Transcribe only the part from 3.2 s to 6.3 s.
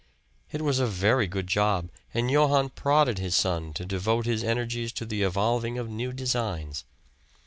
son to devote his energies to the evolving of new